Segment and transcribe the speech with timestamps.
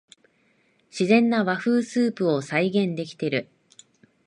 [0.89, 3.49] 自然な和風スープを再現できてる